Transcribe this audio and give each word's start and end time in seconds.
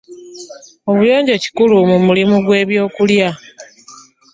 Obuyonjo 0.91 1.33
kikulu 1.43 1.75
mu 1.89 1.97
mulimu 2.05 2.35
gw'ebyokulya. 2.45 3.29